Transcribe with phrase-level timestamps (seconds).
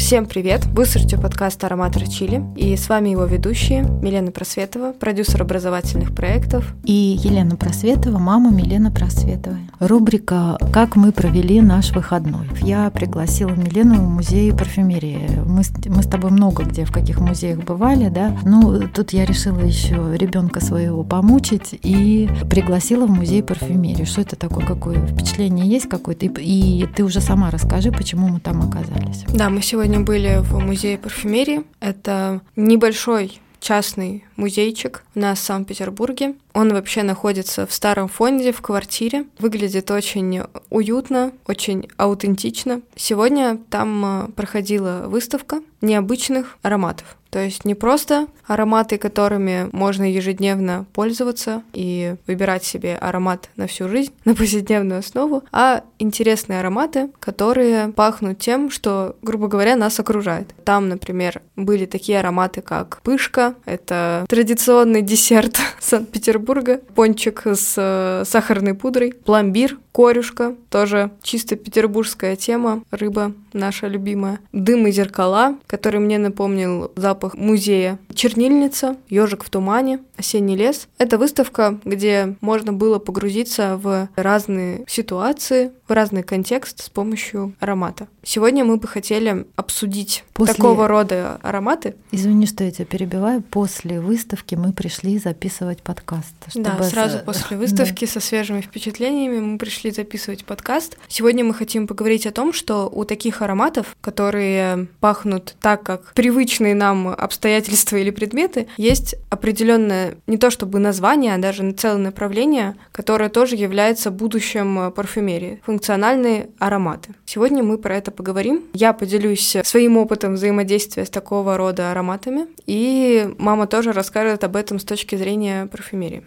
[0.00, 0.64] Всем привет!
[0.72, 6.74] Вы слушаете подкаст «Ароматор Чили», и с вами его ведущие Милена Просветова, продюсер образовательных проектов,
[6.84, 9.60] и Елена Просветова, мама Милена Просветовой.
[9.78, 12.48] Рубрика «Как мы провели наш выходной».
[12.62, 15.42] Я пригласила Милену в музей парфюмерии.
[15.44, 15.62] Мы,
[15.94, 18.36] мы с тобой много где, в каких музеях бывали, да?
[18.42, 24.04] Ну, тут я решила еще ребенка своего помучить и пригласила в музей парфюмерии.
[24.04, 26.24] Что это такое, какое впечатление есть какое-то?
[26.24, 29.24] И, и ты уже сама расскажи, почему мы там оказались.
[29.28, 31.64] Да, мы сегодня были в музее парфюмерии.
[31.80, 36.34] Это небольшой частный музейчик у нас в Санкт-Петербурге.
[36.54, 39.26] Он вообще находится в старом фонде, в квартире.
[39.38, 42.80] Выглядит очень уютно, очень аутентично.
[42.96, 47.16] Сегодня там э, проходила выставка необычных ароматов.
[47.30, 53.88] То есть не просто ароматы, которыми можно ежедневно пользоваться и выбирать себе аромат на всю
[53.88, 60.52] жизнь, на повседневную основу, а интересные ароматы, которые пахнут тем, что, грубо говоря, нас окружает.
[60.64, 68.74] Там, например, были такие ароматы, как пышка, это традиционный десерт Санкт-Петербурга, пончик с э, сахарной
[68.74, 76.18] пудрой, пломбир, корюшка, тоже чисто петербургская тема, рыба наша любимая, дым и зеркала, который мне
[76.18, 80.88] напомнил запах музея, чернильница, ежик в тумане, осенний лес.
[80.98, 88.06] Это выставка, где можно было погрузиться в разные ситуации, в разный контекст с помощью аромата.
[88.22, 90.54] Сегодня мы бы хотели обсудить После...
[90.54, 91.96] такого рода ароматы.
[92.12, 93.42] Извини, что я тебя перебиваю.
[93.42, 96.34] После выставки мы пришли записывать подкаст.
[96.46, 96.64] Чтобы...
[96.78, 100.96] Да, сразу после выставки со свежими впечатлениями мы пришли записывать подкаст.
[101.08, 106.76] Сегодня мы хотим поговорить о том, что у таких ароматов, которые пахнут так, как привычные
[106.76, 113.28] нам обстоятельства или предметы, есть определенное не то чтобы название, а даже целое направление, которое
[113.28, 117.14] тоже является будущим парфюмерии функциональные ароматы.
[117.24, 118.64] Сегодня мы про это поговорим.
[118.74, 124.78] Я поделюсь своим опытом взаимодействия с такого рода ароматами, и мама тоже расскажет об этом
[124.78, 126.24] с точки зрения парфюмерии.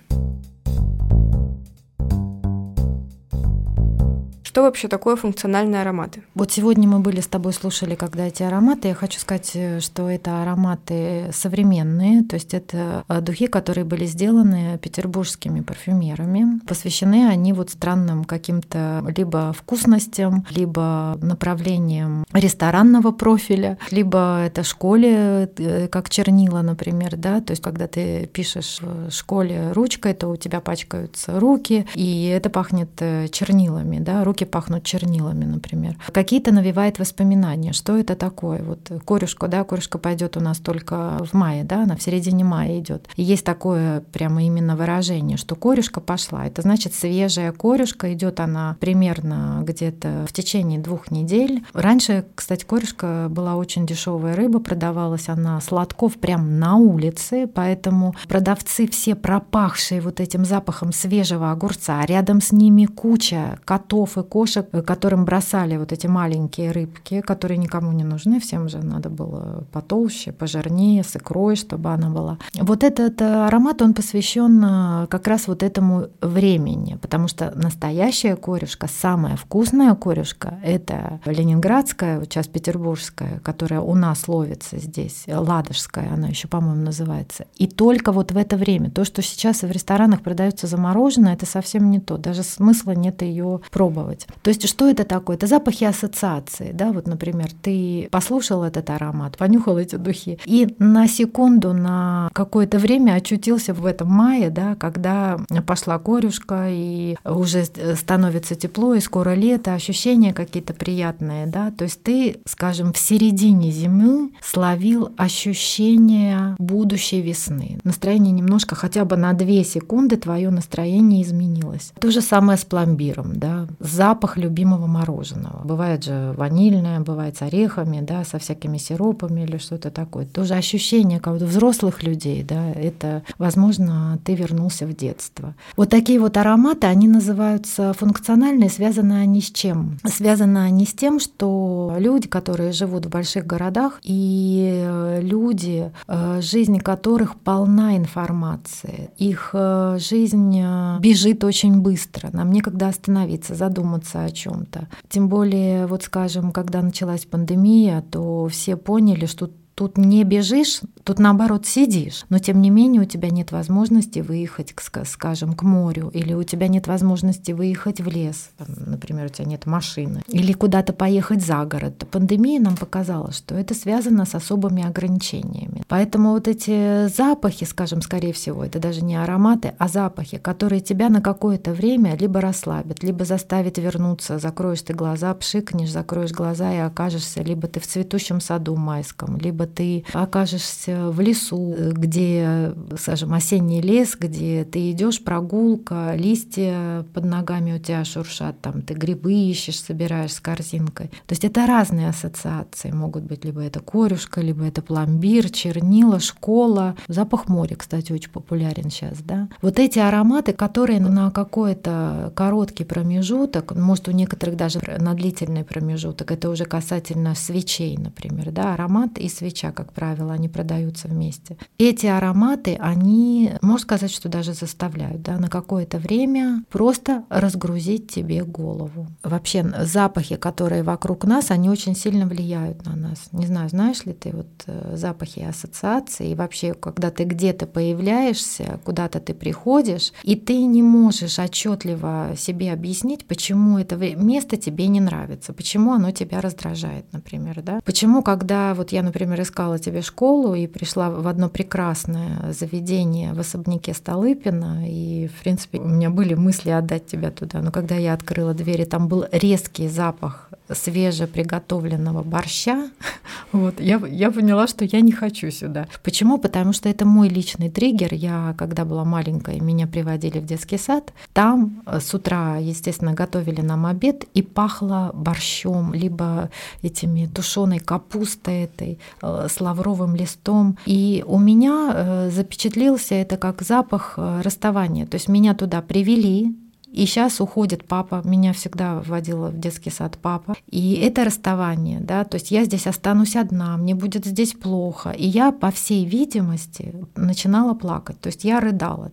[4.53, 6.21] Что вообще такое функциональные ароматы?
[6.35, 8.89] Вот сегодня мы были с тобой, слушали, когда эти ароматы.
[8.89, 14.05] Я хочу сказать, э, что это ароматы современные, то есть это э, духи, которые были
[14.05, 16.59] сделаны петербургскими парфюмерами.
[16.67, 25.87] Посвящены они вот странным каким-то либо вкусностям, либо направлениям ресторанного профиля, либо это школе, э,
[25.87, 30.61] как чернила, например, да, то есть когда ты пишешь в школе ручкой, то у тебя
[30.61, 32.91] пачкаются руки, и это пахнет
[33.31, 35.97] чернилами, да, руки руки пахнут чернилами, например.
[36.11, 38.61] Какие-то навевает воспоминания, что это такое.
[38.63, 42.79] Вот корюшка, да, корюшка пойдет у нас только в мае, да, она в середине мая
[42.79, 43.07] идет.
[43.17, 46.45] Есть такое прямо именно выражение, что корюшка пошла.
[46.45, 51.63] Это значит свежая корюшка, идет она примерно где-то в течение двух недель.
[51.73, 58.87] Раньше, кстати, корюшка была очень дешевая рыба, продавалась она сладков прямо на улице, поэтому продавцы
[58.87, 64.65] все пропахшие вот этим запахом свежего огурца, а рядом с ними куча котов и кошек,
[64.83, 70.31] которым бросали вот эти маленькие рыбки, которые никому не нужны, всем же надо было потолще,
[70.31, 72.39] пожирнее, с икрой, чтобы она была.
[72.55, 78.87] Вот этот аромат, он посвящен э, как раз вот этому времени, потому что настоящая корюшка,
[78.87, 86.29] самая вкусная корюшка, это ленинградская, вот сейчас петербургская, которая у нас ловится здесь, ладожская, она
[86.29, 87.45] еще, по-моему, называется.
[87.55, 91.91] И только вот в это время, то, что сейчас в ресторанах продается замороженное, это совсем
[91.91, 94.41] не то, даже смысла нет ее пробовать делать.
[94.43, 95.37] То есть что это такое?
[95.37, 96.71] Это запахи ассоциации.
[96.73, 96.91] Да?
[96.91, 103.13] Вот, например, ты послушал этот аромат, понюхал эти духи, и на секунду, на какое-то время
[103.13, 109.73] очутился в этом мае, да, когда пошла корюшка, и уже становится тепло, и скоро лето,
[109.73, 111.47] ощущения какие-то приятные.
[111.47, 111.71] Да?
[111.71, 117.79] То есть ты, скажем, в середине зимы словил ощущение будущей весны.
[117.83, 121.93] Настроение немножко, хотя бы на 2 секунды твое настроение изменилось.
[121.99, 123.37] То же самое с пломбиром.
[123.37, 123.67] Да?
[123.79, 125.61] Запах запах любимого мороженого.
[125.63, 130.25] Бывает же ванильное, бывает с орехами, да, со всякими сиропами или что-то такое.
[130.25, 135.55] Тоже ощущение как у взрослых людей, да, это, возможно, ты вернулся в детство.
[135.77, 139.97] Вот такие вот ароматы, они называются функциональные, связаны они с чем?
[140.05, 146.79] Связаны они с тем, что люди, которые живут в больших городах, и люди, э, жизнь
[146.79, 154.23] которых полна информации, их э, жизнь э, бежит очень быстро, нам некогда остановиться, задуматься, задуматься
[154.23, 154.87] о чем-то.
[155.09, 161.19] Тем более, вот скажем, когда началась пандемия, то все поняли, что тут не бежишь, тут
[161.19, 164.73] наоборот сидишь, но тем не менее у тебя нет возможности выехать,
[165.05, 169.65] скажем, к морю, или у тебя нет возможности выехать в лес, например, у тебя нет
[169.65, 172.05] машины, или куда-то поехать за город.
[172.11, 175.83] Пандемия нам показала, что это связано с особыми ограничениями.
[175.87, 181.09] Поэтому вот эти запахи, скажем, скорее всего, это даже не ароматы, а запахи, которые тебя
[181.09, 186.77] на какое-то время либо расслабят, либо заставят вернуться, закроешь ты глаза, пшикнешь, закроешь глаза и
[186.77, 193.81] окажешься, либо ты в цветущем саду майском, либо ты окажешься в лесу, где, скажем, осенний
[193.81, 199.79] лес, где ты идешь, прогулка, листья под ногами у тебя шуршат, там ты грибы ищешь,
[199.79, 201.07] собираешь с корзинкой.
[201.07, 206.95] То есть это разные ассоциации могут быть, либо это корюшка, либо это пломбир, чернила, школа.
[207.07, 209.49] Запах моря, кстати, очень популярен сейчас, да.
[209.61, 216.31] Вот эти ароматы, которые на какой-то короткий промежуток, может, у некоторых даже на длительный промежуток,
[216.31, 221.57] это уже касательно свечей, например, да, аромат и свеча, как правило, они продаются вместе.
[221.77, 228.43] Эти ароматы, они, можно сказать, что даже заставляют, да, на какое-то время просто разгрузить тебе
[228.43, 229.07] голову.
[229.23, 233.29] Вообще запахи, которые вокруг нас, они очень сильно влияют на нас.
[233.31, 238.79] Не знаю, знаешь ли ты вот э, запахи ассоциации, и вообще, когда ты где-то появляешься,
[238.83, 244.99] куда-то ты приходишь, и ты не можешь отчетливо себе объяснить, почему это место тебе не
[244.99, 247.79] нравится, почему оно тебя раздражает, например, да?
[247.85, 253.39] Почему, когда вот я, например, искала тебе школу и пришла в одно прекрасное заведение в
[253.39, 258.13] особняке Столыпина, и, в принципе, у меня были мысли отдать тебя туда, но когда я
[258.13, 262.89] открыла двери, там был резкий запах свежеприготовленного борща,
[263.51, 265.87] вот, я, я поняла, что я не хочу сюда.
[266.03, 266.37] Почему?
[266.37, 268.13] Потому что это мой личный триггер.
[268.13, 271.13] Я, когда была маленькая, меня приводили в детский сад.
[271.33, 276.49] Там э, с утра, естественно, готовили нам обед и пахло борщом, либо
[276.81, 280.77] этими тушеной капустой этой, э, с лавровым листом.
[280.85, 285.05] И у меня э, запечатлился это как запах расставания.
[285.05, 286.55] То есть меня туда привели,
[286.93, 290.55] и сейчас уходит папа, меня всегда вводила в детский сад папа.
[290.69, 295.09] И это расставание, да, то есть я здесь останусь одна, мне будет здесь плохо.
[295.09, 299.11] И я, по всей видимости, начинала плакать, то есть я рыдала.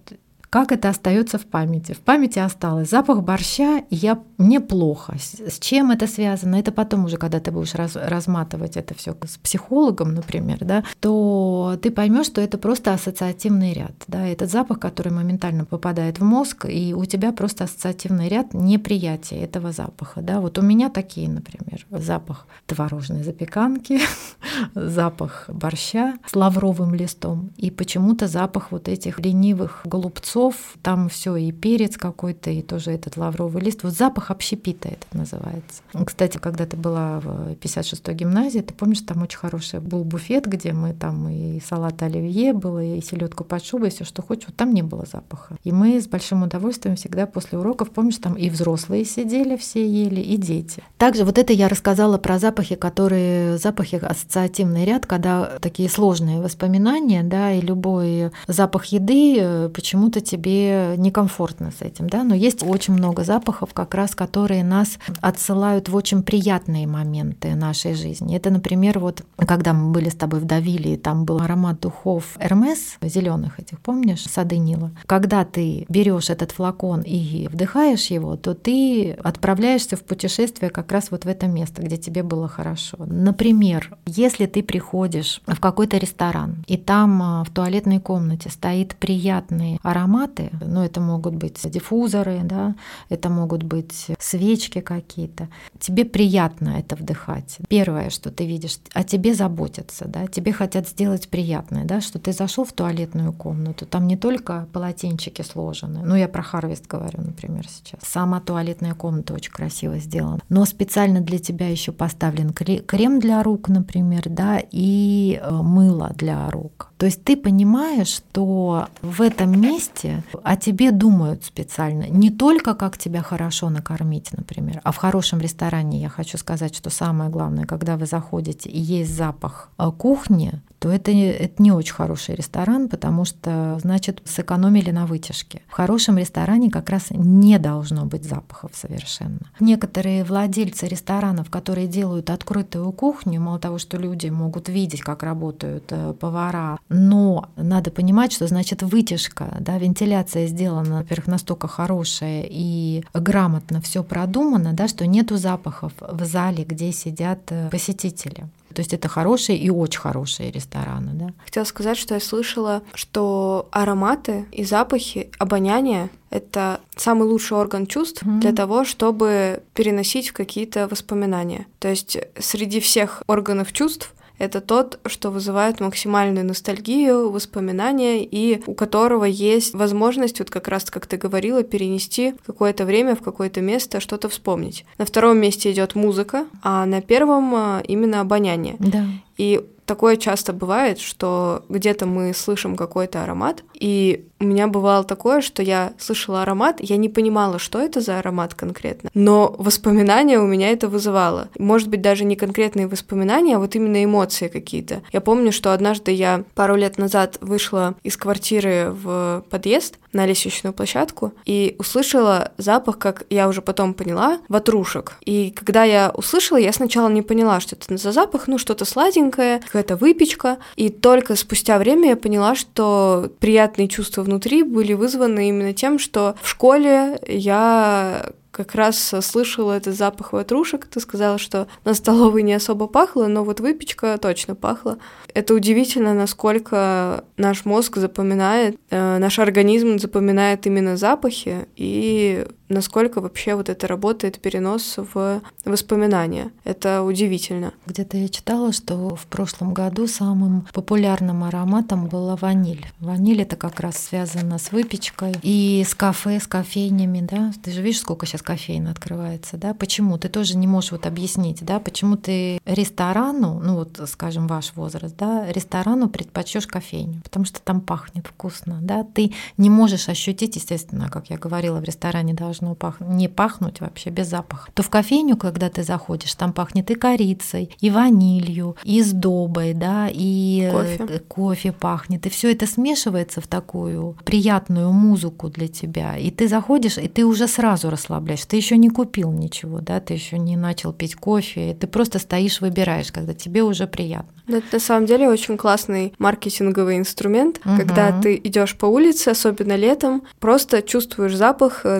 [0.50, 1.92] Как это остается в памяти?
[1.92, 5.14] В памяти осталось запах борща, и я, мне плохо.
[5.16, 6.56] С, с чем это связано?
[6.56, 11.78] Это потом уже, когда ты будешь раз, разматывать это все с психологом, например, да, то
[11.80, 13.92] ты поймешь, что это просто ассоциативный ряд.
[14.08, 19.36] Да, этот запах, который моментально попадает в мозг, и у тебя просто ассоциативный ряд неприятия
[19.36, 20.20] этого запаха.
[20.20, 20.40] Да.
[20.40, 24.00] Вот у меня такие, например, запах творожной запеканки,
[24.74, 31.36] запах борща с лавровым листом, и почему-то запах вот этих ленивых голубцов огурцов, там все
[31.36, 33.82] и перец какой-то, и тоже этот лавровый лист.
[33.82, 35.82] Вот запах общепита это называется.
[36.06, 40.72] Кстати, когда ты была в 56-й гимназии, ты помнишь, там очень хороший был буфет, где
[40.72, 44.46] мы там и салат оливье было, и селедку под шубой, все что хочешь.
[44.46, 45.56] Вот там не было запаха.
[45.64, 50.20] И мы с большим удовольствием всегда после уроков, помнишь, там и взрослые сидели, все ели,
[50.20, 50.82] и дети.
[50.98, 57.22] Также вот это я рассказала про запахи, которые запахи ассоциативный ряд, когда такие сложные воспоминания,
[57.22, 62.94] да, и любой запах еды э, почему-то тебе некомфортно с этим, да, но есть очень
[62.94, 68.36] много запахов, как раз которые нас отсылают в очень приятные моменты нашей жизни.
[68.36, 72.98] Это, например, вот когда мы были с тобой в Давиле, там был аромат духов Эрмес,
[73.02, 74.92] зеленых этих, помнишь, сады Нила.
[75.06, 81.10] Когда ты берешь этот флакон и вдыхаешь его, то ты отправляешься в путешествие как раз
[81.10, 82.98] вот в это место, где тебе было хорошо.
[82.98, 89.78] Например, если ты приходишь в какой-то ресторан, и там а, в туалетной комнате стоит приятный
[89.82, 92.74] аромат, ароматы, ну это могут быть диффузоры, да,
[93.08, 95.48] это могут быть свечки какие-то.
[95.78, 97.58] Тебе приятно это вдыхать.
[97.68, 102.32] Первое, что ты видишь, о тебе заботятся, да, тебе хотят сделать приятное, да, что ты
[102.32, 107.66] зашел в туалетную комнату, там не только полотенчики сложены, ну я про Харвест говорю, например,
[107.68, 108.00] сейчас.
[108.02, 113.68] Сама туалетная комната очень красиво сделана, но специально для тебя еще поставлен крем для рук,
[113.68, 116.89] например, да, и э, мыло для рук.
[117.00, 122.04] То есть ты понимаешь, что в этом месте о тебе думают специально.
[122.04, 126.90] Не только как тебя хорошо накормить, например, а в хорошем ресторане я хочу сказать, что
[126.90, 131.94] самое главное, когда вы заходите и есть запах э, кухни, то это, это не очень
[131.94, 135.62] хороший ресторан, потому что, значит, сэкономили на вытяжке.
[135.68, 139.40] В хорошем ресторане как раз не должно быть запахов совершенно.
[139.60, 145.84] Некоторые владельцы ресторанов, которые делают открытую кухню, мало того, что люди могут видеть, как работают
[145.90, 153.04] э, повара, но надо понимать, что значит вытяжка, да, вентиляция сделана, во-первых, настолько хорошая и
[153.14, 158.48] грамотно все продумано, да, что нету запахов в зале, где сидят э, посетители.
[158.74, 161.28] То есть это хорошие и очень хорошие рестораны, да?
[161.44, 168.22] Хотела сказать, что я слышала, что ароматы и запахи, обоняние— это самый лучший орган чувств
[168.22, 168.40] mm-hmm.
[168.40, 171.66] для того, чтобы переносить в какие-то воспоминания.
[171.78, 178.72] То есть среди всех органов чувств это тот, что вызывает максимальную ностальгию, воспоминания, и у
[178.72, 184.00] которого есть возможность, вот как раз, как ты говорила, перенести какое-то время в какое-то место,
[184.00, 184.86] что-то вспомнить.
[184.96, 188.76] На втором месте идет музыка, а на первом а, именно обоняние.
[188.78, 189.04] Да.
[189.36, 195.40] И такое часто бывает, что где-то мы слышим какой-то аромат, и у меня бывало такое,
[195.40, 200.46] что я слышала аромат, я не понимала, что это за аромат конкретно, но воспоминания у
[200.46, 201.48] меня это вызывало.
[201.58, 205.02] Может быть, даже не конкретные воспоминания, а вот именно эмоции какие-то.
[205.12, 210.72] Я помню, что однажды я пару лет назад вышла из квартиры в подъезд на лестничную
[210.72, 215.16] площадку и услышала запах, как я уже потом поняла, ватрушек.
[215.24, 219.60] И когда я услышала, я сначала не поняла, что это за запах, ну что-то сладенькое,
[219.60, 220.58] какая-то выпечка.
[220.76, 226.34] И только спустя время я поняла, что приятные чувства внутри были вызваны именно тем, что
[226.42, 230.86] в школе я как раз слышала этот запах ватрушек.
[230.86, 234.98] Ты сказала, что на столовой не особо пахло, но вот выпечка точно пахла.
[235.34, 243.54] Это удивительно, насколько наш мозг запоминает, э, наш организм запоминает именно запахи и насколько вообще
[243.54, 246.52] вот это работает перенос в воспоминания.
[246.64, 247.72] Это удивительно.
[247.86, 252.86] Где-то я читала, что в прошлом году самым популярным ароматом была ваниль.
[253.00, 257.52] Ваниль это как раз связано с выпечкой и с кафе, с кофейнями, да.
[257.62, 259.74] Ты же видишь, сколько сейчас кофеин открывается, да?
[259.74, 260.18] Почему?
[260.18, 265.16] Ты тоже не можешь вот объяснить, да, почему ты ресторану, ну вот, скажем, ваш возраст,
[265.16, 271.08] да, ресторану предпочешь кофейню, потому что там пахнет вкусно, да, ты не можешь ощутить, естественно,
[271.08, 273.00] как я говорила, в ресторане должно пах...
[273.00, 274.70] не пахнуть вообще без запаха.
[274.72, 280.08] То в кофейню, когда ты заходишь, там пахнет и корицей, и ванилью, и сдобой, да,
[280.10, 286.30] и кофе, кофе пахнет, и все это смешивается в такую приятную музыку для тебя, и
[286.30, 290.38] ты заходишь, и ты уже сразу расслабляешься, ты еще не купил ничего, да, ты еще
[290.38, 294.30] не начал пить кофе, ты просто стоишь, выбираешь, когда тебе уже приятно.
[294.46, 297.76] Но это на самом деле очень классный маркетинговый инструмент, угу.
[297.76, 301.98] когда ты идешь по улице, особенно летом, просто чувствуешь запах, э,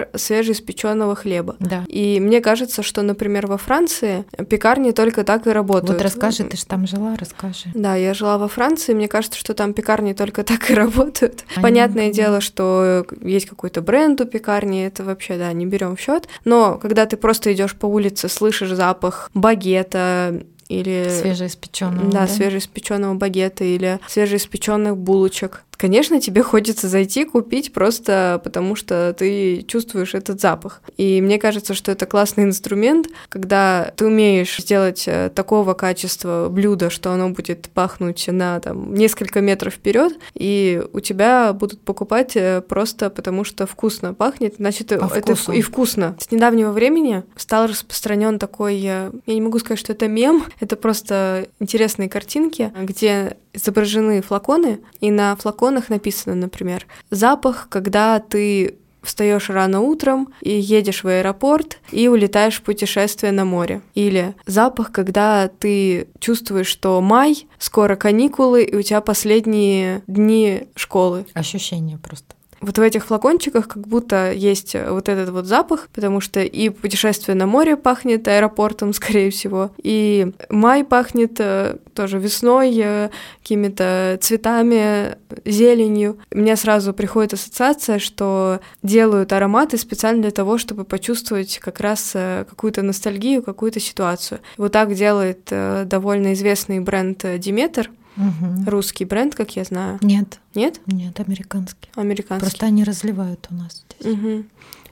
[0.00, 1.56] например, свежеиспеченного хлеба.
[1.58, 1.84] Да.
[1.88, 5.98] И мне кажется, что, например, во Франции пекарни только так и работают.
[5.98, 7.70] Вот расскажи, ты же там жила, расскажи.
[7.74, 11.44] Да, я жила во Франции, мне кажется, что там пекарни только так и работают.
[11.54, 16.00] Они Понятное дело, что есть какой-то бренд у пекарни, это вообще, да, не берем в
[16.00, 16.28] счет.
[16.44, 22.26] Но когда ты просто идешь по улице, слышишь запах багета, или свежеиспеченного, да, да?
[22.28, 25.64] свежеиспеченного багета или свежеиспеченных булочек.
[25.80, 30.82] Конечно, тебе хочется зайти купить просто потому, что ты чувствуешь этот запах.
[30.98, 36.90] И мне кажется, что это классный инструмент, когда ты умеешь сделать э, такого качества блюдо,
[36.90, 42.60] что оно будет пахнуть на там, несколько метров вперед, и у тебя будут покупать э,
[42.60, 45.52] просто потому, что вкусно пахнет, значит, По это вкусу.
[45.52, 46.14] и вкусно.
[46.20, 50.76] С недавнего времени стал распространен такой, э, я не могу сказать, что это мем, это
[50.76, 59.48] просто интересные картинки, где изображены флаконы, и на флаконах написано, например, запах, когда ты встаешь
[59.48, 63.80] рано утром и едешь в аэропорт и улетаешь в путешествие на море.
[63.94, 71.26] Или запах, когда ты чувствуешь, что май, скоро каникулы, и у тебя последние дни школы.
[71.34, 76.40] Ощущение просто вот в этих флакончиках как будто есть вот этот вот запах, потому что
[76.40, 83.10] и путешествие на море пахнет аэропортом, скорее всего, и май пахнет э, тоже весной, э,
[83.42, 86.18] какими-то цветами, зеленью.
[86.30, 92.44] Мне сразу приходит ассоциация, что делают ароматы специально для того, чтобы почувствовать как раз э,
[92.48, 94.40] какую-то ностальгию, какую-то ситуацию.
[94.58, 98.70] Вот так делает довольно известный бренд Диметр, Угу.
[98.70, 99.98] Русский бренд, как я знаю.
[100.02, 100.40] Нет.
[100.54, 100.80] Нет?
[100.86, 101.90] Нет, американский.
[101.94, 102.46] Американский.
[102.46, 104.12] Просто они разливают у нас здесь.
[104.14, 104.44] Угу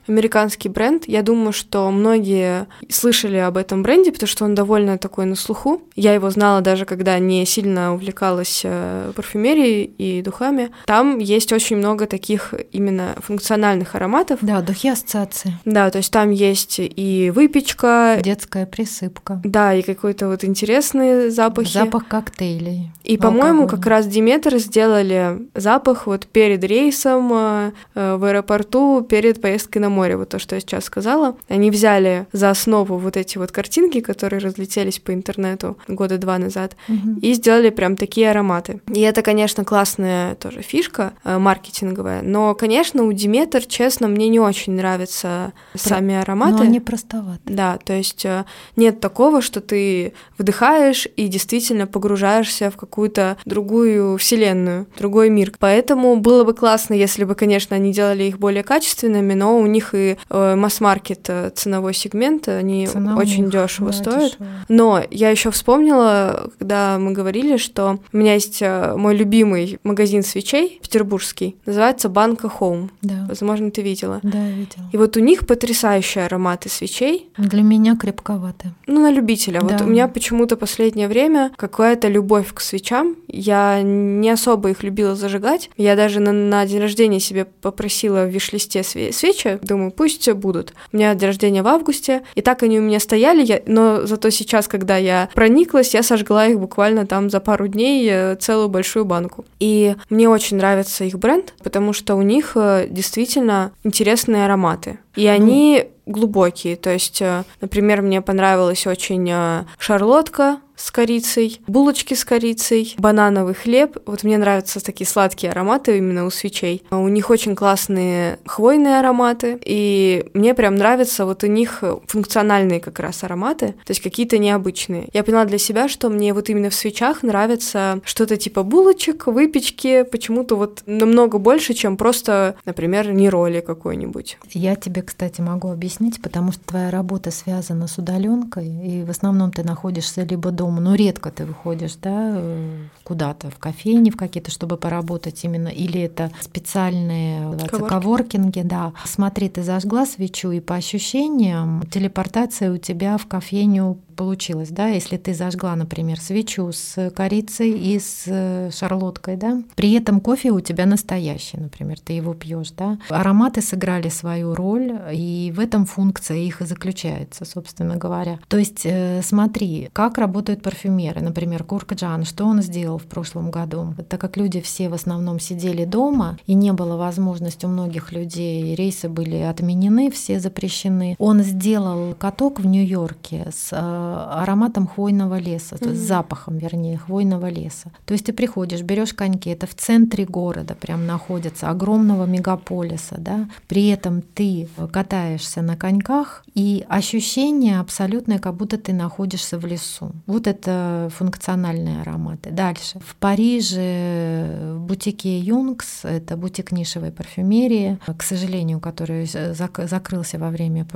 [0.09, 1.05] американский бренд.
[1.07, 5.83] Я думаю, что многие слышали об этом бренде, потому что он довольно такой на слуху.
[5.97, 10.71] Я его знала даже, когда не сильно увлекалась э, парфюмерией и духами.
[10.87, 14.39] Там есть очень много таких именно функциональных ароматов.
[14.43, 15.59] Да, духи ассоциации.
[15.65, 18.19] Да, то есть там есть и выпечка.
[18.23, 19.41] Детская присыпка.
[19.45, 21.69] Да, и какой-то вот интересный запах.
[21.69, 22.91] Запах коктейлей.
[23.05, 29.83] И, по-моему, как раз Диметр сделали запах вот перед рейсом э, в аэропорту, перед поездкой
[29.83, 31.37] на море, вот то, что я сейчас сказала.
[31.49, 36.77] Они взяли за основу вот эти вот картинки, которые разлетелись по интернету года два назад,
[36.89, 37.19] угу.
[37.21, 38.81] и сделали прям такие ароматы.
[38.93, 44.41] И это, конечно, классная тоже фишка э, маркетинговая, но, конечно, у Диметр, честно, мне не
[44.41, 45.79] очень нравятся Про...
[45.79, 46.59] сами ароматы.
[46.59, 47.41] Но они простоваты.
[47.45, 48.45] Да, то есть э,
[48.77, 55.53] нет такого, что ты вдыхаешь и действительно погружаешься в какую-то другую вселенную, другой мир.
[55.59, 59.88] Поэтому было бы классно, если бы, конечно, они делали их более качественными, но у них
[59.95, 64.33] и э, масс-маркет э, ценовой сегмент, они Цена очень дешево да, стоят.
[64.33, 64.47] Дешево.
[64.69, 70.23] Но я еще вспомнила, когда мы говорили, что у меня есть э, мой любимый магазин
[70.23, 72.91] свечей петербургский, называется Банка Home.
[73.03, 73.27] Да.
[73.29, 74.21] Возможно, ты видела.
[74.23, 74.89] Да, видела.
[74.93, 77.31] И вот у них потрясающие ароматы свечей.
[77.37, 78.73] Для меня крепковаты.
[78.87, 79.61] Ну, на любителя.
[79.61, 79.67] Да.
[79.67, 83.17] Вот у меня почему-то последнее время какая-то любовь к свечам.
[83.29, 85.71] Я не особо их любила зажигать.
[85.77, 89.59] Я даже на, на день рождения себе попросила в виш-листе свечи.
[89.69, 90.73] Думаю, пусть будут.
[90.93, 93.61] У меня день рождения в августе, и так они у меня стояли, я...
[93.67, 98.37] но зато сейчас, когда я прониклась, я сожгла их буквально там за пару дней э,
[98.37, 99.45] целую большую банку.
[99.61, 104.99] И мне очень нравится их бренд, потому что у них э, действительно интересные ароматы.
[105.17, 106.77] И ну, они глубокие.
[106.77, 109.31] То есть, э, например, мне понравилась очень
[109.79, 113.99] шарлотка с корицей, булочки с корицей, банановый хлеб.
[114.07, 116.85] Вот мне нравятся такие сладкие ароматы именно у свечей.
[116.91, 123.01] У них очень классные хвойные ароматы, и мне прям нравятся вот у них функциональные как
[123.01, 125.09] раз ароматы, то есть какие-то необычные.
[125.13, 130.05] Я поняла для себя, что мне вот именно в свечах нравится что-то типа булочек, выпечки,
[130.05, 134.39] почему-то вот намного больше, чем просто, например, нероли какой-нибудь.
[134.51, 139.51] Я тебе, кстати, могу объяснить, потому что твоя работа связана с удаленкой, и в основном
[139.51, 144.17] ты находишься либо дома, дома, ну редко ты выходишь, да, э, куда-то в кофейни в
[144.17, 147.89] какие-то, чтобы поработать именно, или это специальные Коворки.
[147.89, 148.93] коворкинги, да.
[149.05, 155.17] Смотри, ты зажгла свечу, и по ощущениям телепортация у тебя в кофейню получилось, да, если
[155.17, 160.61] ты зажгла, например, свечу с корицей и с э, шарлоткой, да, при этом кофе у
[160.61, 166.37] тебя настоящий, например, ты его пьешь, да, ароматы сыграли свою роль, и в этом функция
[166.39, 168.41] их и заключается, собственно говоря.
[168.49, 173.95] То есть э, смотри, как работают парфюмеры, например, Куркаджан, что он сделал в прошлом году,
[174.09, 178.75] так как люди все в основном сидели дома и не было возможности у многих людей,
[178.75, 185.77] рейсы были отменены, все запрещены, он сделал каток в Нью-Йорке с э, ароматом хвойного леса,
[185.77, 185.85] mm-hmm.
[185.85, 187.91] то есть запахом, вернее, хвойного леса.
[188.05, 193.49] То есть ты приходишь, берешь коньки, это в центре города прям находится, огромного мегаполиса, да,
[193.67, 200.13] при этом ты катаешься на коньках, и ощущение абсолютное, как будто ты находишься в лесу.
[200.27, 202.51] Вот это функциональные ароматы.
[202.51, 202.99] Дальше.
[203.01, 210.87] В Париже в бутике Юнгс, это бутик нишевой парфюмерии, к сожалению, который закрылся во время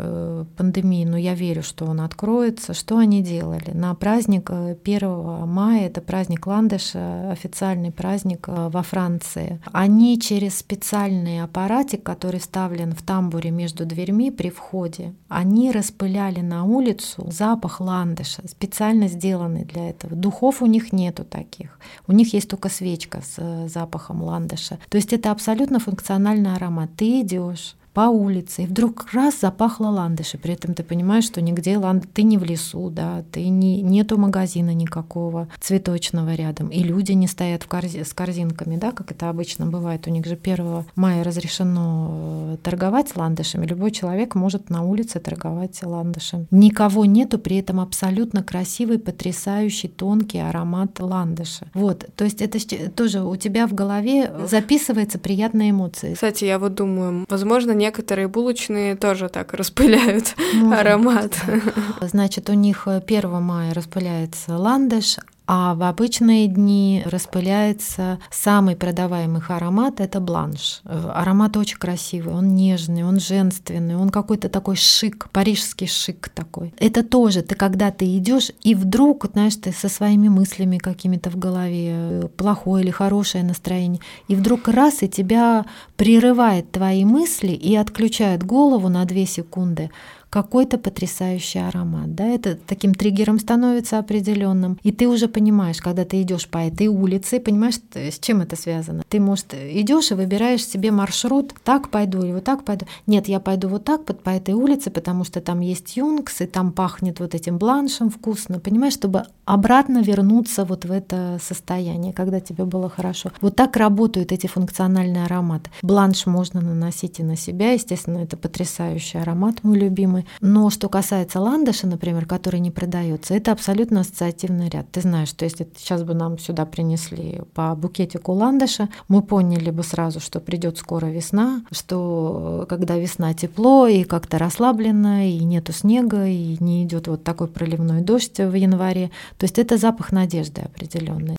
[0.57, 2.75] пандемии, но я верю, что он откроется.
[2.75, 3.71] Что они делали?
[3.73, 10.59] На праздник 1 э, мая, это праздник Ландыша, официальный праздник э, во Франции, они через
[10.59, 17.81] специальный аппаратик, который вставлен в тамбуре между дверьми при входе, они распыляли на улицу запах
[17.81, 20.17] ландыша, специально сделанный для этого.
[20.17, 21.79] Духов у них нету таких.
[22.07, 24.79] У них есть только свечка с э, запахом ландыша.
[24.88, 26.91] То есть это абсолютно функциональный аромат.
[26.97, 30.38] Ты идешь, по улице, и вдруг раз запахло ландыши.
[30.38, 32.05] При этом ты понимаешь, что нигде ланд...
[32.12, 33.83] ты не в лесу, да, ты не...
[33.83, 38.05] нету магазина никакого цветочного рядом, и люди не стоят в корзи...
[38.05, 40.07] с корзинками, да, как это обычно бывает.
[40.07, 43.66] У них же 1 мая разрешено э, торговать ландышами.
[43.66, 46.46] Любой человек может на улице торговать ландышем.
[46.50, 51.66] Никого нету, при этом абсолютно красивый, потрясающий, тонкий аромат ландыша.
[51.74, 52.59] Вот, то есть это
[52.90, 56.14] тоже у тебя в голове записывается приятные эмоции.
[56.14, 61.33] Кстати, я вот думаю, возможно, некоторые булочные тоже так распыляют Может, аромат.
[61.47, 62.07] Да.
[62.09, 69.94] Значит, у них 1 мая распыляется ландыш, а в обычные дни распыляется самый продаваемый аромат—
[70.00, 70.81] это бланш.
[70.85, 76.72] Аромат очень красивый, он нежный, он женственный, он какой-то такой шик, парижский шик такой.
[76.78, 81.37] Это тоже ты, когда ты идешь и вдруг, знаешь, ты со своими мыслями какими-то в
[81.37, 85.64] голове, э, плохое или хорошее настроение, и вдруг раз, и тебя
[85.96, 89.90] прерывает твои мысли и отключает голову на две секунды,
[90.33, 96.23] какой-то потрясающий аромат, да, это таким триггером становится определенным, и ты уже понимаешь, когда ты
[96.23, 99.03] идешь по этой улице, понимаешь, с чем это связано.
[99.11, 102.87] Ты, может, идешь и выбираешь себе маршрут, так пойду или вот так пойду.
[103.07, 106.73] Нет, я пойду вот так по этой улице, потому что там есть юнкс, и там
[106.73, 112.64] пахнет вот этим бланшем вкусно, понимаешь, чтобы обратно вернуться вот в это состояние, когда тебе
[112.64, 113.33] было хорошо.
[113.42, 115.71] Вот так работают эти функциональные ароматы.
[115.83, 120.21] Бланш можно наносить и на себя, естественно, это потрясающий аромат, мой любимый.
[120.40, 124.87] Но что касается ландыша, например, который не продается, это абсолютно ассоциативный ряд.
[124.90, 129.82] Ты знаешь, что если сейчас бы нам сюда принесли по букетику ландыша, мы поняли бы
[129.82, 136.26] сразу, что придет скоро весна, что когда весна тепло и как-то расслабленно, и нету снега,
[136.26, 141.37] и не идет вот такой проливной дождь в январе, то есть это запах надежды определенный.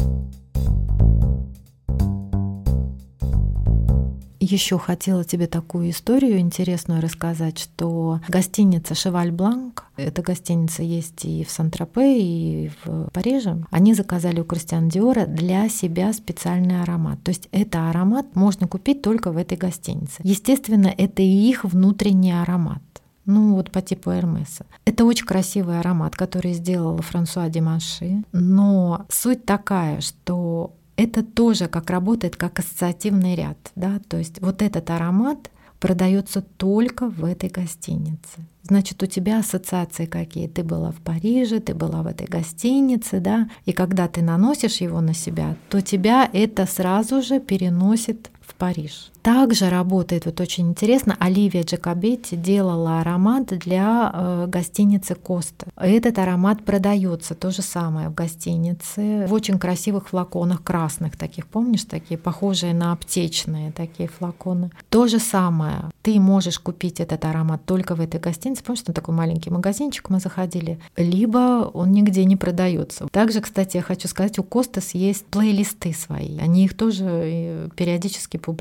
[4.43, 11.45] Еще хотела тебе такую историю интересную рассказать, что гостиница «Шеваль Бланк», эта гостиница есть и
[11.45, 17.23] в Сан-Тропе, и в Париже, они заказали у Кристиан Диора для себя специальный аромат.
[17.23, 20.19] То есть это аромат можно купить только в этой гостинице.
[20.23, 22.81] Естественно, это и их внутренний аромат
[23.25, 24.65] ну вот по типу Эрмеса.
[24.83, 31.89] Это очень красивый аромат, который сделала Франсуа Димаши, но суть такая, что это тоже как
[31.89, 38.39] работает как ассоциативный ряд, да, то есть вот этот аромат продается только в этой гостинице.
[38.63, 40.47] Значит, у тебя ассоциации какие?
[40.47, 45.01] Ты была в Париже, ты была в этой гостинице, да, и когда ты наносишь его
[45.01, 48.31] на себя, то тебя это сразу же переносит
[48.63, 49.11] Париж.
[49.23, 55.67] Также работает, вот очень интересно, Оливия Джакобетти делала аромат для э, гостиницы Коста.
[55.77, 61.85] Этот аромат продается то же самое в гостинице в очень красивых флаконах красных таких, помнишь,
[61.85, 64.71] такие похожие на аптечные такие флаконы.
[64.89, 69.15] То же самое, ты можешь купить этот аромат только в этой гостинице, помнишь, там такой
[69.15, 73.07] маленький магазинчик мы заходили, либо он нигде не продается.
[73.09, 78.35] Также, кстати, я хочу сказать, у Костас есть плейлисты свои, они их тоже э, периодически
[78.35, 78.52] публикуют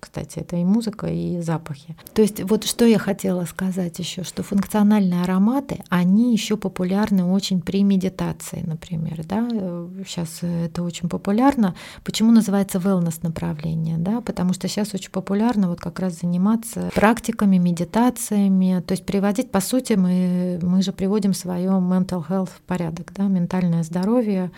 [0.00, 1.96] кстати, это и музыка, и запахи.
[2.14, 7.60] То есть вот что я хотела сказать еще, что функциональные ароматы, они еще популярны очень
[7.60, 9.48] при медитации, например, да,
[10.06, 11.74] сейчас это очень популярно.
[12.04, 17.58] Почему называется wellness направление, да, потому что сейчас очень популярно вот как раз заниматься практиками,
[17.58, 23.12] медитациями, то есть приводить, по сути, мы, мы же приводим свое mental health в порядок,
[23.14, 24.50] да, ментальное здоровье,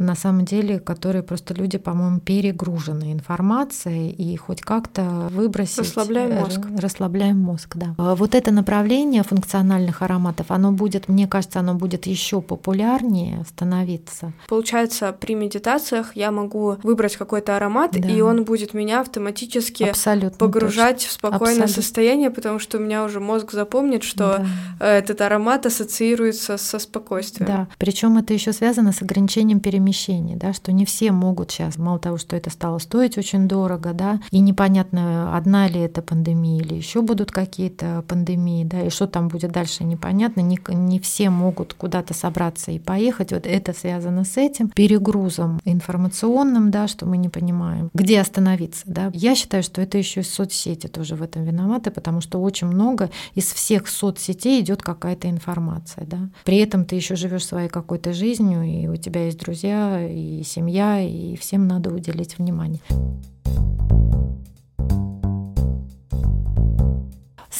[0.00, 5.78] на самом деле, которые просто люди, по-моему, перегружены информацией и хоть как-то выбросить...
[5.78, 6.60] Расслабляем э, мозг.
[6.78, 7.94] Расслабляем мозг, да.
[7.98, 14.32] А вот это направление функциональных ароматов, оно будет, мне кажется, оно будет еще популярнее становиться.
[14.48, 18.08] Получается, при медитациях я могу выбрать какой-то аромат, да.
[18.08, 21.08] и он будет меня автоматически Абсолютно погружать точно.
[21.10, 21.82] в спокойное Абсолютно.
[21.82, 24.46] состояние, потому что у меня уже мозг запомнит, что
[24.78, 24.96] да.
[24.98, 27.46] этот аромат ассоциируется со спокойствием.
[27.46, 31.76] Да, причем это еще связано с ограничением перемещения перемещений, да, что не все могут сейчас,
[31.76, 36.60] мало того, что это стало стоить очень дорого, да, и непонятно, одна ли это пандемия
[36.62, 41.30] или еще будут какие-то пандемии, да, и что там будет дальше, непонятно, не, не все
[41.30, 47.16] могут куда-то собраться и поехать, вот это связано с этим перегрузом информационным, да, что мы
[47.16, 49.10] не понимаем, где остановиться, да.
[49.12, 53.10] Я считаю, что это еще и соцсети тоже в этом виноваты, потому что очень много
[53.34, 56.30] из всех соцсетей идет какая-то информация, да.
[56.44, 61.00] При этом ты еще живешь своей какой-то жизнью, и у тебя есть друзья, и семья,
[61.00, 62.80] и всем надо уделить внимание.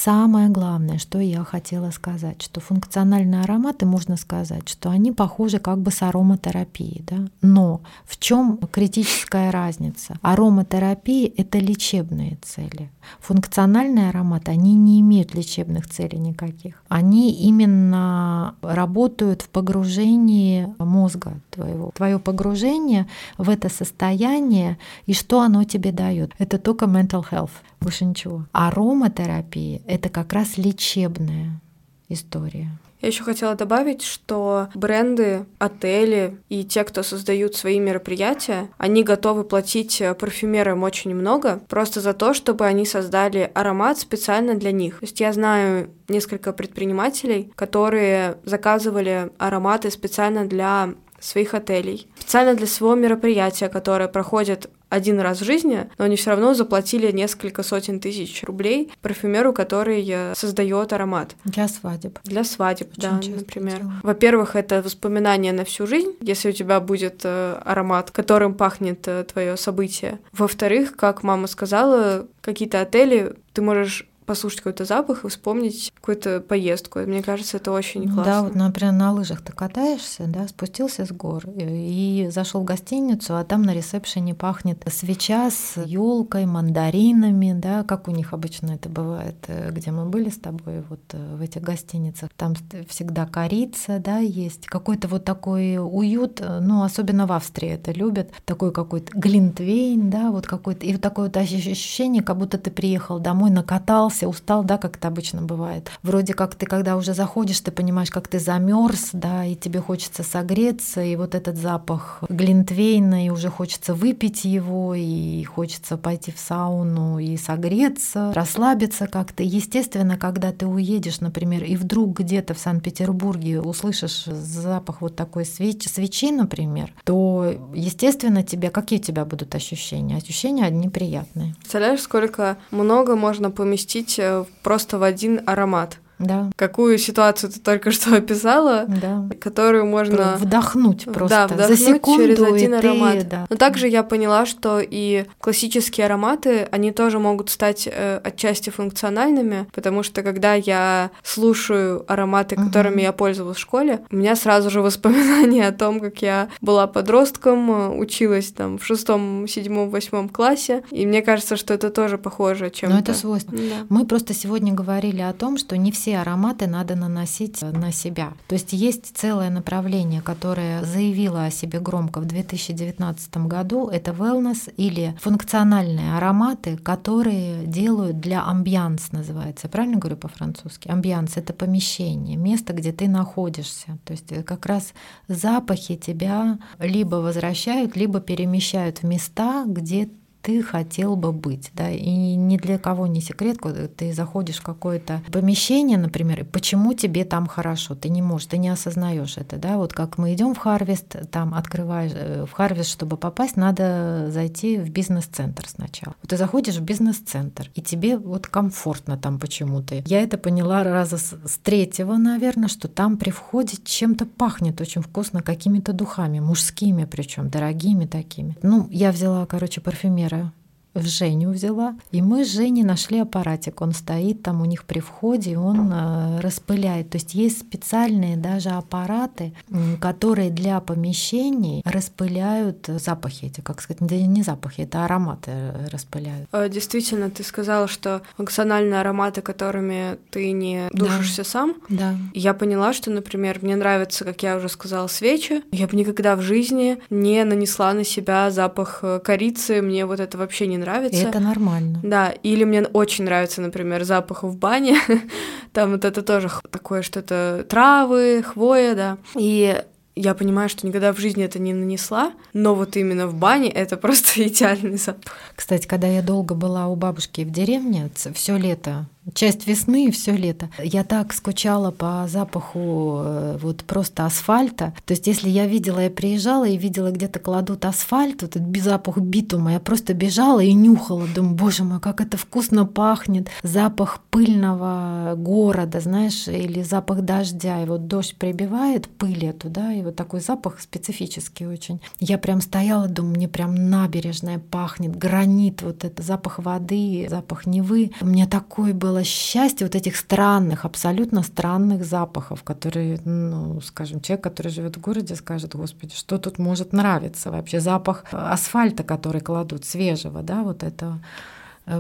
[0.03, 5.79] Самое главное, что я хотела сказать, что функциональные ароматы, можно сказать, что они похожи как
[5.79, 7.05] бы с ароматерапией.
[7.07, 7.17] Да?
[7.43, 10.17] Но в чем критическая разница?
[10.23, 12.91] Ароматерапия— это лечебные цели.
[13.21, 16.83] Функциональные ароматы, они не имеют лечебных целей никаких.
[16.89, 21.91] Они именно работают в погружении мозга твоего.
[21.95, 26.33] Твое погружение в это состояние и что оно тебе дает.
[26.39, 28.47] Это только mental health больше ничего.
[28.53, 31.61] Ароматерапия— это как раз лечебная
[32.09, 32.69] история.
[33.01, 39.45] Я еще хотела добавить, что бренды, отели и те, кто создают свои мероприятия, они готовы
[39.45, 44.99] платить парфюмерам очень много просто за то, чтобы они создали аромат специально для них.
[44.99, 52.67] То есть я знаю несколько предпринимателей, которые заказывали ароматы специально для своих отелей, специально для
[52.67, 58.01] своего мероприятия, которое проходит один раз в жизни, но они все равно заплатили несколько сотен
[58.01, 61.37] тысяч рублей парфюмеру, который э, создает аромат.
[61.45, 62.19] Для свадеб.
[62.25, 63.81] Для свадеб, Очень да, например.
[64.03, 69.25] Во-первых, это воспоминание на всю жизнь, если у тебя будет э, аромат, которым пахнет э,
[69.25, 70.19] твое событие.
[70.33, 77.01] Во-вторых, как мама сказала, какие-то отели ты можешь послушать какой-то запах и вспомнить какую-то поездку.
[77.01, 78.25] Мне кажется, это очень классно.
[78.25, 83.37] Да, вот, например, на лыжах ты катаешься, да, спустился с гор и зашел в гостиницу,
[83.37, 88.89] а там на ресепшене пахнет свеча с елкой, мандаринами, да, как у них обычно это
[88.89, 92.31] бывает, э, где мы были с тобой, вот э, в этих гостиницах.
[92.37, 92.55] Там
[92.89, 98.31] всегда корица, да, есть какой-то вот такой уют, э, ну, особенно в Австрии это любят,
[98.45, 103.19] такой какой-то глинтвейн, да, вот какой-то, и вот такое вот ощущение, как будто ты приехал
[103.19, 105.91] домой, накатался, устал, да, как это обычно бывает.
[106.03, 110.23] Вроде как ты, когда уже заходишь, ты понимаешь, как ты замерз, да, и тебе хочется
[110.23, 116.39] согреться, и вот этот запах глинтвейна, и уже хочется выпить его, и хочется пойти в
[116.39, 119.43] сауну и согреться, расслабиться как-то.
[119.43, 125.89] Естественно, когда ты уедешь, например, и вдруг где-то в Санкт-Петербурге услышишь запах вот такой свечи,
[125.89, 130.17] свечи, например, то, естественно, тебе какие у тебя будут ощущения?
[130.17, 131.55] Ощущения одни приятные.
[131.61, 136.51] Представляешь, сколько много можно поместить э, просто в один аромат да.
[136.57, 139.29] какую ситуацию ты только что описала, да.
[139.41, 143.29] которую можно вдохнуть просто да, вдохнуть за секунду через один ты, аромат.
[143.29, 143.47] Да.
[143.49, 149.67] Но также я поняла, что и классические ароматы, они тоже могут стать э, отчасти функциональными,
[149.73, 153.03] потому что когда я слушаю ароматы, которыми угу.
[153.03, 157.71] я пользовалась в школе, у меня сразу же воспоминания о том, как я была подростком,
[157.71, 162.71] э, училась там в шестом, седьмом, восьмом классе, и мне кажется, что это тоже похоже
[162.71, 162.95] чем-то.
[162.95, 163.57] Но это свойство.
[163.57, 163.87] Да.
[163.89, 168.33] Мы просто сегодня говорили о том, что не все все ароматы надо наносить на себя.
[168.49, 173.89] То есть есть целое направление, которое заявило о себе громко в 2019 году.
[173.89, 179.69] Это wellness или функциональные ароматы, которые делают для амбианс, называется.
[179.69, 180.89] правильно говорю по-французски?
[180.89, 183.99] Амбианс— это помещение, место, где ты находишься.
[184.05, 184.95] То есть как раз
[185.29, 190.09] запахи тебя либо возвращают, либо перемещают в места, где
[190.43, 194.63] ты хотел бы быть, да, и ни для кого не секрет, когда ты заходишь в
[194.63, 199.77] какое-то помещение, например, почему тебе там хорошо, ты не можешь, ты не осознаешь это, да,
[199.77, 204.79] вот как мы идем в Харвест, там открываешь, э, в Харвест, чтобы попасть, надо зайти
[204.79, 206.15] в бизнес-центр сначала.
[206.23, 210.03] Вот ты заходишь в бизнес-центр, и тебе вот комфортно там почему-то.
[210.07, 215.43] Я это поняла раза с третьего, наверное, что там при входе чем-то пахнет очень вкусно,
[215.43, 218.57] какими-то духами, мужскими причем, дорогими такими.
[218.63, 220.60] Ну, я взяла, короче, парфюмер nėra
[220.95, 221.97] в Женю взяла.
[222.11, 223.81] И мы с Женей нашли аппаратик.
[223.81, 227.11] Он стоит там у них при входе, и он э, распыляет.
[227.11, 229.53] То есть есть специальные даже аппараты,
[230.01, 235.53] которые для помещений распыляют запахи эти, как сказать, не, не запахи, это ароматы
[235.91, 236.49] распыляют.
[236.53, 241.49] Э, действительно, ты сказала, что функциональные ароматы, которыми ты не душишься да.
[241.49, 241.75] сам.
[241.89, 242.17] Да.
[242.35, 245.63] Я поняла, что, например, мне нравятся, как я уже сказала, свечи.
[245.71, 249.83] Я бы никогда в жизни не нанесла на себя запах э, корицы.
[249.83, 251.21] Мне вот это вообще не нравится.
[251.21, 252.01] И это нормально.
[252.03, 254.99] Да, или мне очень нравится, например, запах в бане.
[255.73, 259.19] Там вот это тоже такое что-то травы, хвоя, да.
[259.37, 259.83] И
[260.17, 263.97] я понимаю, что никогда в жизни это не нанесла, но вот именно в бане это
[263.97, 265.33] просто идеальный запах.
[265.55, 270.33] Кстати, когда я долго была у бабушки в деревне, все лето часть весны и все
[270.33, 270.71] лето.
[270.83, 274.95] Я так скучала по запаху э, вот просто асфальта.
[275.05, 279.19] То есть если я видела, я приезжала и видела где-то кладут асфальт, вот этот запах
[279.19, 283.49] битума, я просто бежала и нюхала, думаю, боже мой, как это вкусно пахнет.
[283.63, 287.83] Запах пыльного города, знаешь, или запах дождя.
[287.83, 292.01] И вот дождь прибивает пыль эту, да, и вот такой запах специфический очень.
[292.19, 298.11] Я прям стояла, думаю, мне прям набережная пахнет, гранит, вот это запах воды, запах Невы.
[298.21, 304.21] У меня такой был было счастье вот этих странных, абсолютно странных запахов, которые, ну, скажем,
[304.21, 307.81] человек, который живет в городе, скажет, господи, что тут может нравиться вообще?
[307.81, 311.19] Запах асфальта, который кладут, свежего, да, вот этого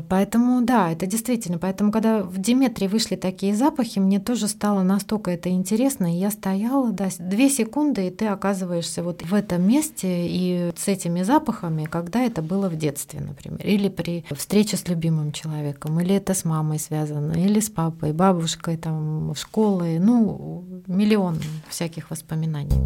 [0.09, 1.59] поэтому да, это действительно.
[1.59, 6.14] Поэтому, когда в Диметре вышли такие запахи, мне тоже стало настолько это интересно.
[6.14, 10.88] И я стояла, да, две секунды, и ты оказываешься вот в этом месте и с
[10.88, 16.14] этими запахами, когда это было в детстве, например, или при встрече с любимым человеком, или
[16.14, 22.76] это с мамой связано, или с папой, бабушкой, там, школой, ну, миллион всяких воспоминаний.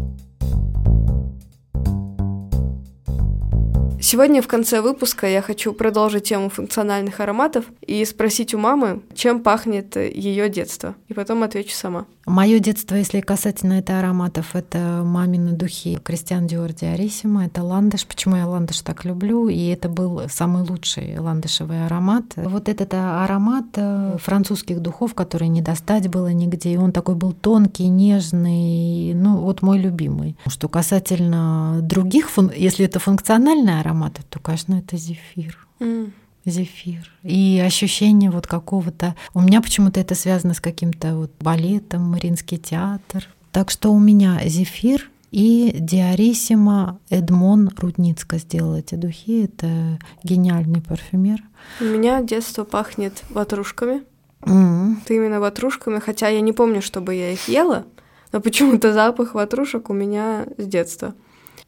[4.05, 9.39] Сегодня в конце выпуска я хочу продолжить тему функциональных ароматов и спросить у мамы, чем
[9.41, 10.93] пахнет ее детство.
[11.07, 12.05] И потом отвечу сама.
[12.27, 18.05] Мое детство, если касательно это ароматов, это мамины духи Кристиан Диор Диарисима, это ландыш.
[18.05, 19.47] Почему я ландыш так люблю?
[19.47, 22.25] И это был самый лучший ландышевый аромат.
[22.35, 27.31] Вот этот аромат э, французских духов, который не достать было нигде, и он такой был
[27.31, 30.35] тонкий, нежный, ну вот мой любимый.
[30.47, 33.94] Что касательно других, если это функциональный аромат,
[34.29, 35.57] то, конечно, это зефир.
[35.79, 36.11] Mm.
[36.45, 37.11] Зефир.
[37.23, 39.15] И ощущение вот какого-то...
[39.33, 43.27] У меня почему-то это связано с каким-то вот балетом, Мариинский театр.
[43.51, 49.45] Так что у меня зефир и Диариссима Эдмон Рудницка сделал эти духи.
[49.45, 51.41] Это гениальный парфюмер.
[51.81, 54.03] У меня детство пахнет ватрушками.
[54.41, 54.97] Mm.
[55.03, 57.85] Это именно ватрушками, хотя я не помню, чтобы я их ела,
[58.31, 61.15] но почему-то запах ватрушек у меня с детства.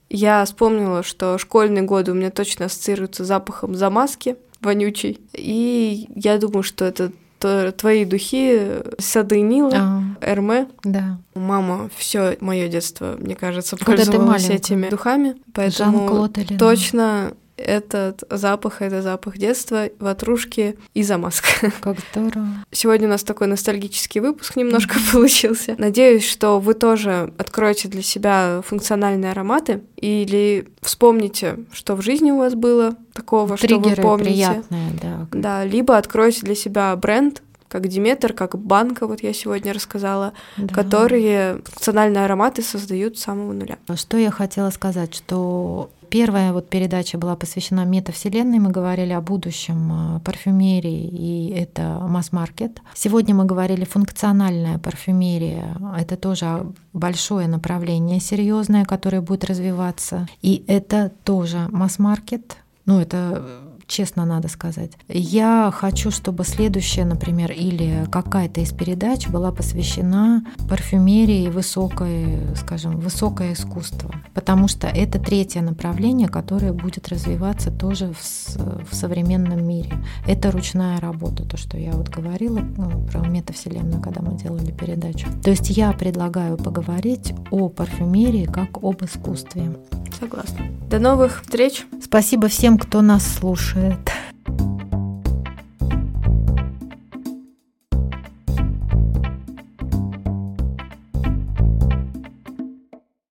[0.09, 5.19] Я вспомнила, что школьные годы у меня точно ассоциируются с запахом замазки вонючей.
[5.33, 10.67] И я думаю, что это то твои духи Сады Нила, а, Эрме.
[10.83, 11.19] Да.
[11.35, 19.37] Мама все мое детство, мне кажется, пользовалась этими духами, поэтому точно этот запах— это запах
[19.37, 21.71] детства, ватрушки и замазка.
[21.81, 22.47] Как здорово.
[22.71, 25.11] Сегодня у нас такой ностальгический выпуск немножко mm-hmm.
[25.11, 25.75] получился.
[25.77, 32.37] Надеюсь, что вы тоже откроете для себя функциональные ароматы или вспомните, что в жизни у
[32.37, 34.29] вас было такого, Триггеры что вы помните.
[34.29, 35.27] приятные, да.
[35.31, 40.73] Да, либо откройте для себя бренд, как Диметр, как Банка, вот я сегодня рассказала, да.
[40.73, 43.77] которые функциональные ароматы создают с самого нуля.
[43.95, 48.59] Что я хотела сказать, что Первая вот передача была посвящена метавселенной.
[48.59, 52.81] Мы говорили о будущем э, парфюмерии, и это масс-маркет.
[52.93, 55.77] Сегодня мы говорили функциональная парфюмерия.
[55.97, 60.27] Это тоже большое направление серьезное, которое будет развиваться.
[60.41, 62.57] И это тоже масс-маркет.
[62.85, 63.43] Ну, это
[63.87, 64.91] честно надо сказать.
[65.07, 73.53] Я хочу, чтобы следующая, например, или какая-то из передач была посвящена парфюмерии высокой, скажем, высокое
[73.53, 74.13] искусство.
[74.33, 79.93] Потому что это третье направление, которое будет развиваться тоже в, в современном мире.
[80.27, 85.27] Это ручная работа, то, что я вот говорила ну, про метавселенную, когда мы делали передачу.
[85.43, 89.77] То есть я предлагаю поговорить о парфюмерии как об искусстве.
[90.19, 90.65] Согласна.
[90.89, 91.85] До новых встреч.
[92.01, 93.76] Спасибо всем, кто нас слушает.
[93.77, 94.36] Margaret.